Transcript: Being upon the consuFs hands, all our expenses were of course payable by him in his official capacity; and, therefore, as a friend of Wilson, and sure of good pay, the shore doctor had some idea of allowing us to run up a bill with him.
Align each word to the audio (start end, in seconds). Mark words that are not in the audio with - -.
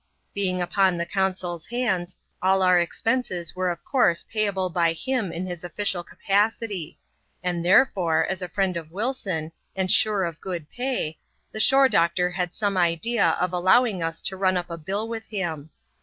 Being 0.33 0.63
upon 0.63 0.97
the 0.97 1.05
consuFs 1.05 1.67
hands, 1.69 2.17
all 2.41 2.63
our 2.63 2.79
expenses 2.79 3.55
were 3.55 3.69
of 3.69 3.85
course 3.85 4.23
payable 4.23 4.71
by 4.71 4.93
him 4.93 5.31
in 5.31 5.45
his 5.45 5.63
official 5.63 6.03
capacity; 6.03 6.97
and, 7.43 7.63
therefore, 7.63 8.25
as 8.25 8.41
a 8.41 8.49
friend 8.49 8.77
of 8.77 8.89
Wilson, 8.91 9.51
and 9.75 9.91
sure 9.91 10.23
of 10.23 10.41
good 10.41 10.67
pay, 10.71 11.19
the 11.51 11.59
shore 11.59 11.87
doctor 11.87 12.31
had 12.31 12.55
some 12.55 12.77
idea 12.77 13.37
of 13.39 13.53
allowing 13.53 14.01
us 14.01 14.21
to 14.21 14.35
run 14.35 14.57
up 14.57 14.71
a 14.71 14.75
bill 14.79 15.07
with 15.07 15.27
him. 15.27 15.69